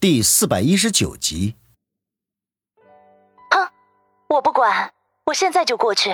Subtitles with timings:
[0.00, 1.56] 第四百一十九集。
[3.50, 3.68] 哼，
[4.30, 4.94] 我不管，
[5.26, 6.10] 我现在就过去。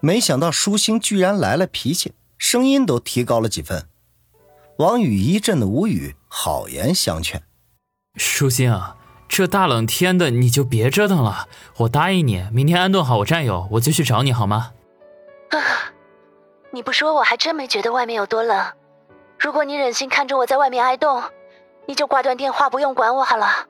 [0.00, 3.86] 没想到舒心居然来了脾气，声音都提高了几分。
[4.78, 7.42] 王宇一阵的无语，好言相劝
[8.16, 8.96] ：“舒心啊，
[9.28, 11.50] 这大冷天的你就别折腾了。
[11.80, 14.72] 我答应你，明天安顿好我战友，我就去找你好吗？”
[15.52, 15.92] 啊，
[16.72, 18.72] 你不说我还真没觉得外面有多冷。
[19.38, 21.22] 如果你忍心看着我在外面挨冻，
[21.90, 23.66] 你就挂断电话，不用管我好了。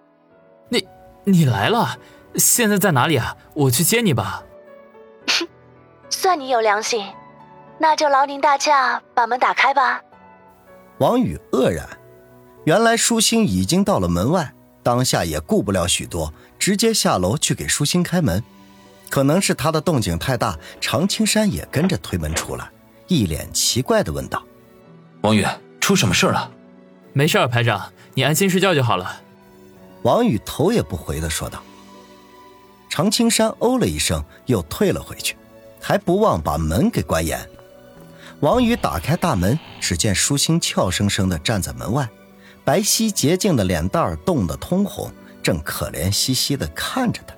[0.69, 0.87] 你
[1.24, 1.97] 你来了，
[2.34, 3.34] 现在在哪里啊？
[3.55, 4.43] 我去接你吧。
[6.10, 7.02] 算你有良心，
[7.79, 10.02] 那就劳您大驾把门打开吧。
[10.98, 11.88] 王宇愕然，
[12.65, 18.45] 原来舒心已经到了门外，当下也顾不了许多，直接下楼去给舒心开门。
[19.09, 22.71] 可能是他的动静太大，常青山也跟着推门出来，
[23.07, 24.45] 一脸奇怪的问道
[25.24, 25.43] ：“王宇，
[25.80, 26.52] 出什么事了
[27.12, 29.20] ？”“没事，排长，你安心睡觉就好了。”
[30.02, 31.62] 王宇头也不回的说道。
[32.88, 35.37] 常青山哦了一声，又退了回去，
[35.80, 37.48] 还不忘把门给关严。
[38.40, 42.09] 王宇打开大门，只见舒心俏生生的站在门外，
[42.65, 47.35] 白皙洁净的脸蛋冻得通红，正可怜兮兮的看着他。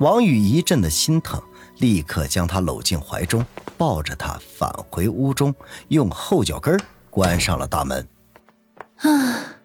[0.00, 1.42] 王宇一阵的心疼，
[1.78, 3.44] 立刻将她搂进怀中，
[3.76, 5.52] 抱着她返回屋中，
[5.88, 6.78] 用后脚跟
[7.10, 8.06] 关上了大门。
[9.02, 9.56] 啊，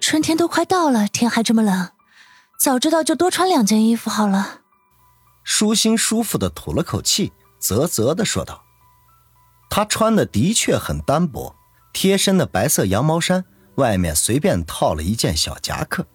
[0.00, 1.90] 春天都快到了，天还这么冷，
[2.58, 4.60] 早知道就多穿两件衣服好了。
[5.42, 8.64] 舒心舒服的吐了口气，啧啧的说道
[9.68, 11.54] ：“他穿的的确很单薄，
[11.92, 16.06] 贴身的白色羊毛衫，外面随便套了一件小夹克。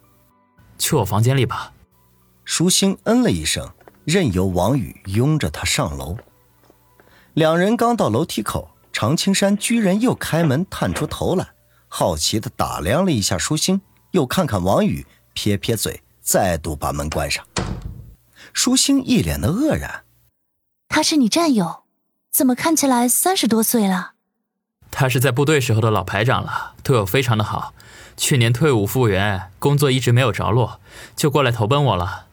[0.78, 1.72] 去我房间里吧。”
[2.44, 3.72] 舒心嗯了一声，
[4.04, 6.16] 任由王宇拥着他上楼。
[7.34, 11.46] 两人刚到楼梯口，常青山居然又开门探出头来，
[11.92, 13.80] 好奇的打量了一下舒心，
[14.12, 17.44] 又看看王宇，撇撇嘴，再度把门关上。
[18.52, 20.04] 舒心一脸的愕然
[20.88, 21.82] ：“他是你战友，
[22.30, 24.12] 怎么看起来三十多岁了？”
[24.92, 27.74] 他是在部队时候的老排长了，对我非常的好。
[28.16, 30.80] 去年退伍复员，工作一直没有着落，
[31.16, 32.28] 就过来投奔我了。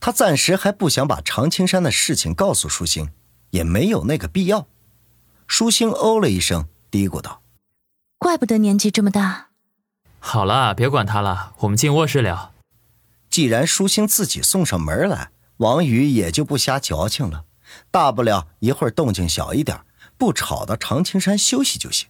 [0.00, 3.10] 他暂时还不想把常青山的事情告诉舒心，
[3.50, 4.66] 也没有那个必要。
[5.46, 7.42] 舒心哦了一声，嘀咕道
[8.20, 9.48] ：“怪不得年纪这么大。”
[10.20, 12.52] 好了，别管他了，我们进卧室聊。
[13.30, 17.44] 既然舒心自己送上门来，王宇也就不瞎矫情了。
[17.90, 19.80] 大不了一会儿动静小一点，
[20.18, 22.08] 不吵到常青山休息就行。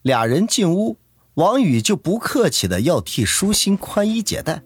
[0.00, 0.96] 俩人进屋，
[1.34, 4.62] 王宇就不客气的要替舒心宽衣解带。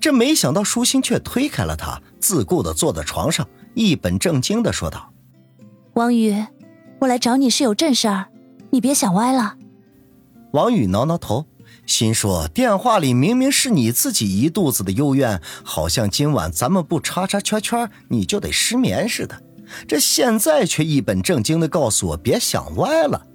[0.00, 5.12] 这没想到，舒心却推开了他，自顾的坐在床上，一本正经的说道
[5.94, 6.46] ：“王宇，
[7.00, 8.28] 我来找你是有正事儿，
[8.70, 9.56] 你别想歪了。”
[10.52, 11.46] 王宇挠挠头，
[11.86, 19.42] 心说：“电话里明明是你自己一肚子的幽怨，好像今晚咱们不叉叉圈圈，你就得失眠似的。
[19.86, 23.26] 这现在却一本正经的告诉我别想歪了，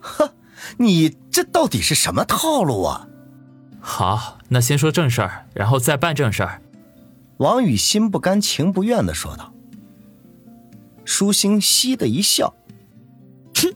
[0.00, 0.34] 呵，
[0.76, 3.08] 你这到底是什么套路啊？”
[3.80, 6.60] 好，那先说正事儿，然后再办正事儿。
[7.38, 9.54] 王宇心不甘情不愿的说道。
[11.06, 12.54] 舒心嘻的一笑，
[13.54, 13.72] 哼，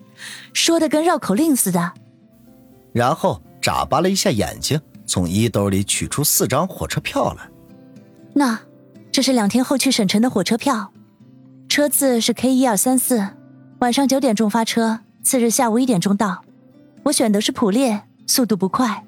[0.52, 1.94] 说的跟绕口令似的。
[2.94, 7.50] 然后眨巴了一下眼睛，从衣兜里取出四张火车票来。
[8.32, 8.58] 那，
[9.10, 10.92] 这是两天后去省城的火车票，
[11.68, 13.30] 车次是 K 一二三四，
[13.80, 16.44] 晚上九点钟发车，次日下午一点钟到。
[17.02, 19.04] 我选的是普列，速度不快。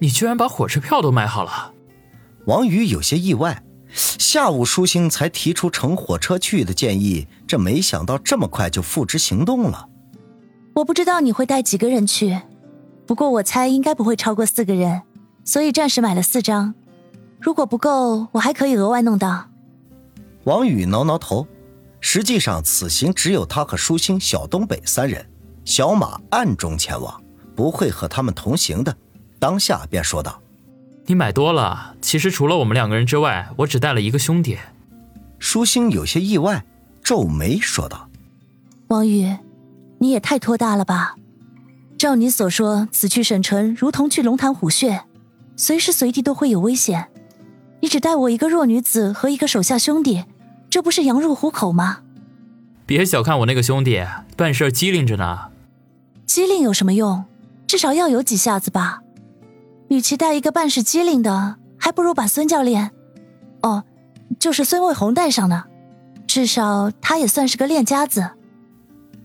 [0.00, 1.72] 你居然把火车票都买好了，
[2.46, 3.62] 王宇有些意外。
[3.96, 9.88] 下午舒心才提出乘火车去的建议，这没想到这么快就付之行动了。
[10.74, 12.40] 我不知道你会带几个人去，
[13.06, 15.02] 不过我猜应该不会超过四个人，
[15.44, 16.74] 所以暂时买了四张。
[17.40, 19.50] 如果不够，我还可以额外弄到。
[20.44, 21.46] 王宇挠挠头，
[22.00, 25.26] 实际上此行只有他和舒心、小东北三人，
[25.64, 27.22] 小马暗中前往，
[27.54, 28.96] 不会和他们同行的。
[29.38, 30.40] 当下便说道
[31.04, 34.58] ：“你买多了，其实除了我们两个人之外，我只带了一个兄弟。”
[35.38, 36.64] 舒心有些意外，
[37.02, 38.08] 皱眉说道
[38.88, 39.36] ：“王宇，
[39.98, 41.16] 你也太托大了吧？
[41.96, 45.04] 照你所说，此去省城如同去龙潭虎穴，
[45.56, 47.08] 随时随地都会有危险。
[47.80, 50.24] 你只带我一个弱女子和一个手下兄弟，
[50.68, 52.00] 这不是羊入虎口吗？”
[52.86, 54.04] 别小看我那个兄弟，
[54.36, 55.50] 办事机灵着呢。
[56.26, 57.24] 机灵有什么用？
[57.66, 59.00] 至少要有几下子吧。
[59.88, 62.90] 与其带一个办事机灵的，还不如把孙教练，
[63.62, 63.84] 哦，
[64.38, 65.64] 就是孙卫红带上呢，
[66.26, 68.30] 至少他也算是个练家子。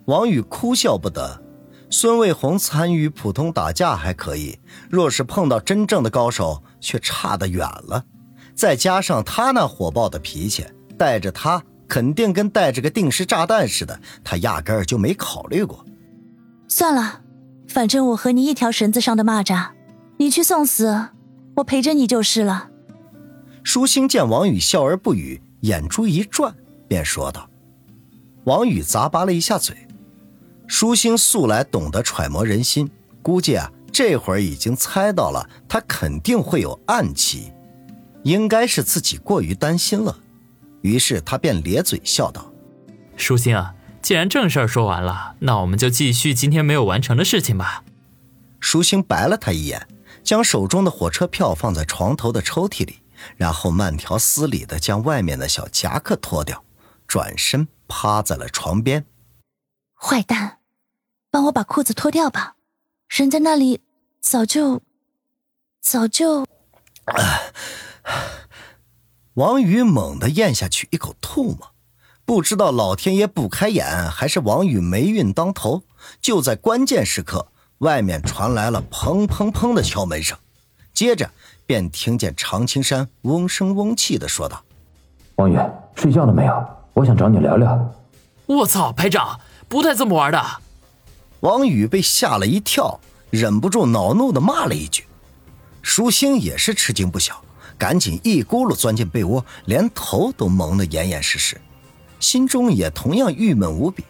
[0.06, 1.42] 王宇哭笑不得，
[1.92, 4.58] 孙卫红参与普通打架还可以，
[4.90, 8.04] 若是碰到真正的高手，却差得远了。
[8.56, 10.66] 再加上他那火爆的脾气，
[10.98, 15.84] 带着他肯定跟带着个定时炸弹似的，他压根儿就没考虑过。
[16.68, 17.22] 算了，
[17.68, 19.70] 反正我和你一条绳子上的蚂蚱，
[20.18, 21.08] 你去送死，
[21.56, 22.70] 我陪着你就是了。
[23.64, 26.54] 舒心见王宇笑而不语，眼珠一转，
[26.88, 27.50] 便说道
[28.46, 29.76] ：“王宇咂巴了一下嘴。
[30.70, 32.90] 舒心素来懂得揣摩人心，
[33.24, 37.52] 估计啊，这会儿已经猜到了他肯定会有暗棋，
[38.24, 40.20] 应该是自己过于担心了。
[40.82, 42.54] 于是他便咧嘴笑道
[43.18, 47.84] ：‘舒心啊，既然正事儿说完了，那我们就继续今天没有完成的事情吧。’
[48.62, 49.88] 舒心白了他一眼，
[50.24, 53.00] 将手中的火车票放在床头的抽屉里。”
[53.36, 56.64] 然后慢条斯理的将外面的小夹克脱掉，
[57.06, 59.04] 转身趴在了床边。
[59.94, 60.59] 坏蛋，
[61.40, 62.56] 帮我把裤子脱掉吧，
[63.08, 63.80] 人在那里
[64.20, 64.82] 早就
[65.80, 66.46] 早就……
[69.36, 71.72] 王宇猛地咽下去一口唾沫，
[72.26, 75.84] 不知道老天爷不开眼，还是王宇霉运当头。
[76.20, 77.48] 就在关键时刻，
[77.78, 80.38] 外面传来了砰砰砰的敲门声，
[80.94, 81.32] 接着。
[81.66, 84.62] 便听见常青山嗡声嗡气的说道
[85.38, 85.58] ：“王宇，
[85.96, 86.68] 睡觉了没有？
[86.94, 87.96] 我想找你聊聊。”
[88.46, 89.40] 我操，排长
[89.70, 90.44] 不带这么玩的！
[91.42, 93.00] 王宇被吓了一跳，
[93.30, 95.06] 忍不住恼怒的骂了一句。
[95.82, 97.42] 舒心也是吃惊不小，
[97.78, 101.60] 赶紧一咕噜钻进被窝，连头都蒙得严严实实，
[102.20, 104.04] 心中也同样郁闷无比。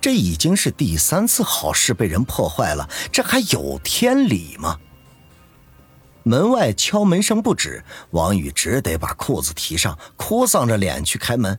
[0.00, 4.78] 这已经是第三次好事被人破坏了，这还有天理吗？
[6.24, 11.58] 门外敲门声不止，王宇只得把裤子提上，哭丧着脸去开门。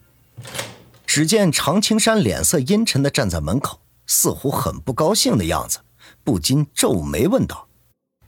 [1.07, 3.80] 只见常青山脸色阴沉的站在门口，
[4.10, 5.82] 似乎很不高兴的样子，
[6.24, 7.68] 不禁皱眉问道：“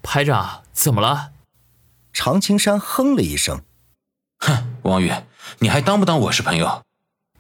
[0.04, 1.32] 排长，怎么了？”
[2.14, 3.64] 常青山哼了一声
[4.38, 5.12] ：“哼，王宇，
[5.60, 6.84] 你还当不当我是朋友？”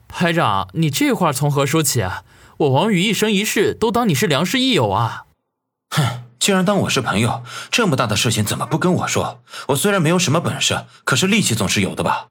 [0.10, 2.26] 排长，你这话从何说起啊？
[2.58, 5.28] 我王宇一生一世都当你是良师益友啊！
[5.92, 6.24] 哼。
[6.42, 9.44] 既然当我是朋友，这么大的事情怎么不跟我说？
[9.68, 12.30] 我虽然没有什么本事，可是力气总是有的吧？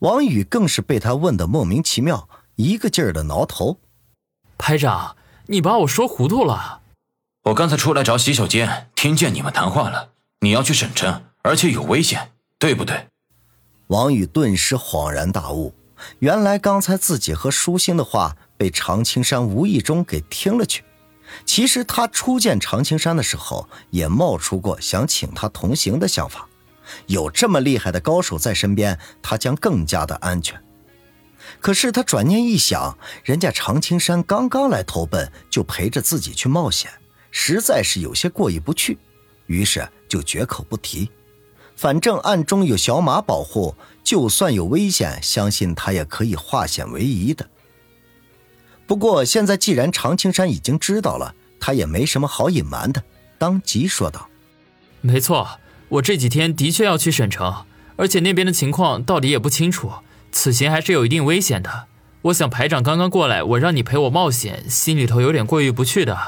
[0.00, 3.78] 王宇更是被他问得莫名其妙，一个劲儿的挠头。
[4.58, 6.80] 排长，你把我说糊涂了。
[7.44, 10.10] 我刚才出来找洗手间，听见你们谈话了。
[10.40, 13.06] 你要去省城，而且有危险，对不对？
[13.88, 15.74] 王宇顿时恍然大悟，
[16.20, 20.84] 原来刚才自己和舒心的话被常青山无意中给听了去。
[21.44, 26.48] 其实他初见常青山的时候，也冒出过想请他同行的想法。
[27.06, 30.62] 有这么厉害的高手在身边，他将更加的安全。
[31.62, 36.90] 可是他转念一想，人家常青山刚刚来投奔，就陪着自己去冒险，
[37.30, 38.98] 实在是有些过意不去，
[39.46, 41.08] 于是就绝口不提。
[41.76, 47.48] 反正暗中有小马保护，就算有危险，相信他也可以化险为夷的。
[48.84, 53.02] 不过现在既然常青山已经知道了，他也没什么好隐瞒的，
[53.38, 54.28] 当即说道
[55.00, 57.64] ：“没错，我这几天的确要去省城，
[57.94, 59.92] 而且那边的情况到底也不清楚，
[60.32, 61.84] 此行还是有一定危险的。
[62.22, 66.18] 我想排长刚刚过来，我让你陪我冒险，心里头有点过意不去的。”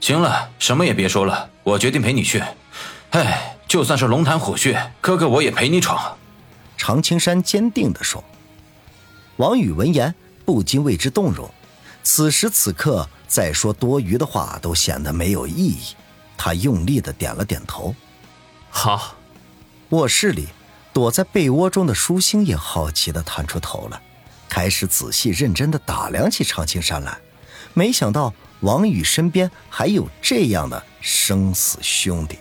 [0.00, 2.42] 行了，什么也别说了，我决定陪你去。
[3.10, 6.16] 哎，就算是龙潭虎穴，哥哥我也陪你闯。”
[6.76, 8.24] 常青山坚定地说。
[9.36, 10.14] 王宇闻言
[10.44, 11.48] 不禁为之动容。
[12.02, 15.78] 此时此刻再说多余的话都显得没有意义，
[16.36, 17.94] 他用力的点了点头。
[18.70, 19.16] 好。
[19.90, 20.46] 卧室里，
[20.92, 24.00] 躲在被窝中的舒心也好奇的探出头了，
[24.48, 27.18] 开始仔细认真的打量起常青山来。
[27.74, 32.38] 没想到王宇身边还有这样的生死兄弟。